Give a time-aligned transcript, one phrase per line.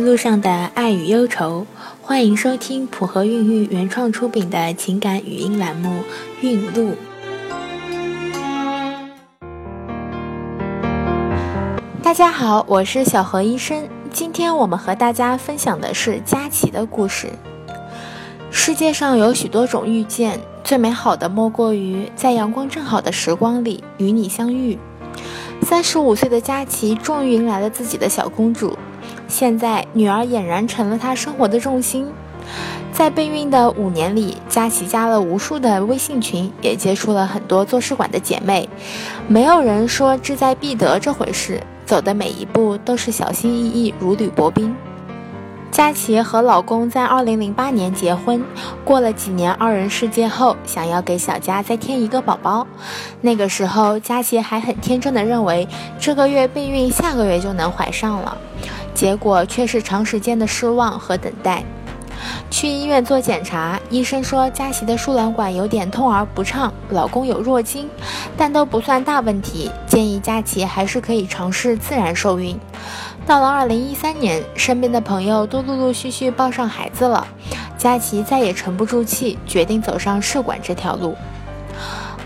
[0.00, 1.66] 路上的爱与忧愁，
[2.00, 5.90] 欢迎收听普和孕育原创出品的情感语音栏目
[6.40, 6.92] 《孕路》。
[12.02, 13.88] 大家好，我是小何医生。
[14.12, 17.28] 今天我们和大家分享的是佳琪的故事。
[18.50, 24.78] 世界上有许多种遇见，最美好的莫过于在阳光正好的时光里与你相遇。
[25.62, 28.76] 三十五岁的佳琪终于迎来了自己的小公主，
[29.30, 32.06] 现在女儿俨然成了她生活的重心。
[32.92, 38.68] 在备孕的五年里，佳琪加了无数的微信群，也接触了很多做试管的姐妹。
[39.28, 44.74] 没有人说志在必得这回事，走的每一步都是小心翼翼，如履薄冰。
[45.70, 48.44] 佳琪和老公在二零零八年结婚，
[48.84, 52.66] 过了几年二人世界后，想要给小佳再添一个宝宝。
[53.20, 55.66] 那个时候，佳琪还很天真的认为
[55.98, 58.36] 这个月备孕，下个月就能怀上了，
[58.94, 61.64] 结果却是长时间的失望和等待。
[62.50, 67.88] 去医院做检查，医生说佳琪的输卵管有点痛而不畅，老公有弱精，
[68.36, 72.58] 但都不算大问题，建议佳琪还是可以尝试自然受孕。
[73.26, 77.26] 到了二零一三年，身边的朋友都陆陆续续抱上孩子了，
[77.78, 81.16] 佳琪再也沉不住气，决定走上试管这条路。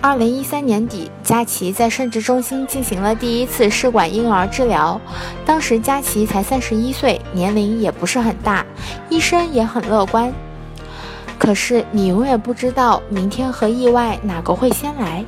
[0.07, 5.01] 二零一三年底，佳琪在生殖中心进行了第一次试管婴儿治疗。
[5.47, 8.67] 当时佳琪才三十一岁，年龄也不是很大，
[9.09, 10.31] 医生也很乐观。
[11.39, 15.25] 可是你永远不知道明天和意外哪个会先来。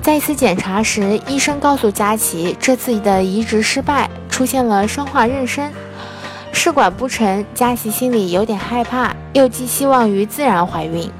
[0.00, 5.68] 在一次检查时，医生告诉佳琪，这次的移植失败，出现了生化妊娠。
[6.52, 11.10] 试管不成，佳琪心里有点害怕，又寄希望于自然怀孕。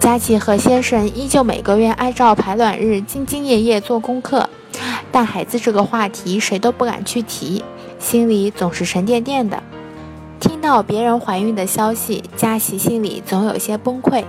[0.00, 4.48] 佳琪和先生依旧每个月按照排卵日兢兢业业做功课，
[5.12, 7.62] 但孩子这个话题谁都不敢去提，
[7.98, 9.62] 心里总是沉甸甸的。
[10.40, 14.24] 听到别人怀孕的消息，佳琪心里总有些崩溃。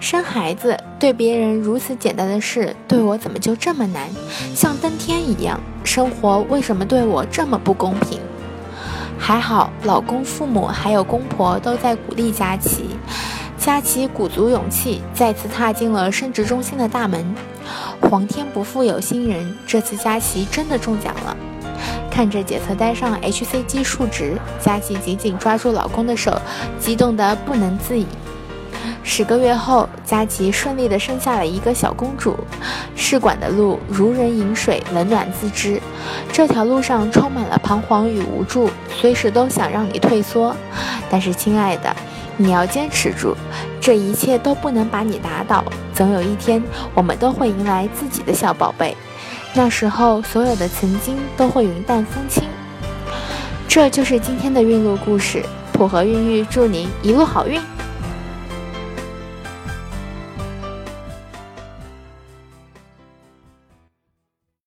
[0.00, 4.08] 生孩子对别人如此简单的事，对我怎么就这么难？
[4.56, 8.18] 像登天一样，生活为什么对我这么不公平？
[9.16, 12.90] 还好，老公、父母还有公婆都在鼓励佳琪。
[13.64, 17.24] 佳琪鼓足勇气，再次踏进了生殖中心的大门。
[18.00, 21.36] 皇天不负有心人，这次佳琪真的中奖了。
[22.10, 26.36] 看着检测单上 hCG 数值，佳琪紧紧抓住老公的手，
[26.80, 28.04] 激动得不能自已。
[29.04, 32.36] 十个月后，佳琪顺利地生下了一个小公主。
[32.96, 35.80] 试管的路如人饮水，冷暖自知。
[36.32, 38.68] 这条路上充满了彷徨与无助，
[39.00, 40.52] 随时都想让你退缩。
[41.08, 41.94] 但是，亲爱的。
[42.36, 43.36] 你要坚持住，
[43.80, 45.64] 这一切都不能把你打倒。
[45.94, 46.62] 总有一天，
[46.94, 48.96] 我们都会迎来自己的小宝贝，
[49.54, 52.44] 那时候所有的曾经都会云淡风轻。
[53.68, 57.60] 这就是今天的孕路故事，普和孕育祝您一路好运。